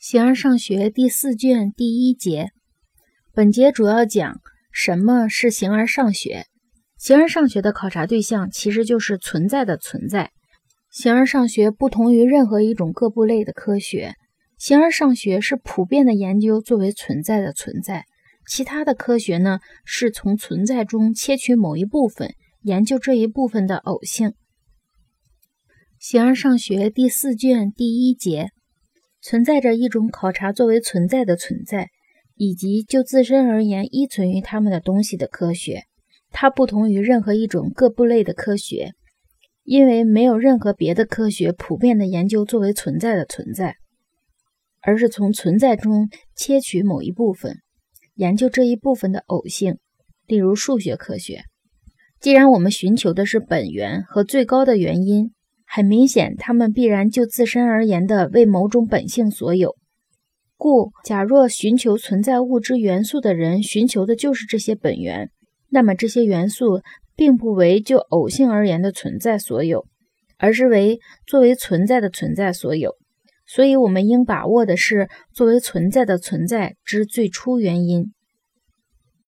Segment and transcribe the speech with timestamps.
[0.00, 2.50] 形而上学第四卷第一节，
[3.32, 4.40] 本节主要讲
[4.70, 6.46] 什么是形而上学。
[6.96, 10.30] 形而上学的考察对象其实就是存在的存在。
[10.92, 14.14] 形而上学不同于任何一种各部类的科学，
[14.56, 18.04] 形而上学是普遍的研究作为存在的存在。
[18.48, 24.34] 其他的科学呢，是从存在中切取某一部分，研究这一部分的偶性。
[25.98, 28.50] 形而上学第四卷第一节。
[29.28, 31.90] 存在着一种考察作为存在的存在，
[32.34, 35.82] 以及就自身而言依存于它们的东西的科学。
[36.30, 38.94] 它不同于任何一种各部类的科学，
[39.64, 43.76] 因为没有任何别的科学普遍的研究作为存在的存在，
[44.80, 47.58] 而是从存在中切取某一部分，
[48.14, 49.76] 研究这一部分的偶性。
[50.26, 51.42] 例如数学科学，
[52.18, 55.34] 既然我们寻求的是本源和最高的原因。
[55.70, 59.76] 很明显，他们必然就自身而言的为某种本性所有。
[60.56, 65.30] 故，假若寻求存在物质元素的人寻求的就是这些本源，
[65.68, 66.80] 那么这些元素
[67.14, 69.86] 并不为就偶性而言的存在所有，
[70.38, 72.94] 而是为作为存在的存在所有。
[73.46, 78.12] 所以，我们应把握的是作为存在的存在之最初原因。